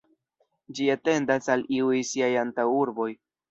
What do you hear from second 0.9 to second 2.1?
etendas al iuj